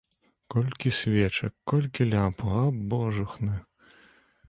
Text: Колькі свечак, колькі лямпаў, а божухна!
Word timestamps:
Колькі 0.55 0.93
свечак, 1.01 1.53
колькі 1.73 2.09
лямпаў, 2.13 2.57
а 2.65 2.67
божухна! 2.95 3.63